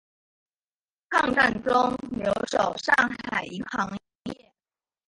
[1.09, 2.91] 抗战中留守上
[3.31, 3.87] 海银行
[4.23, 4.51] 业。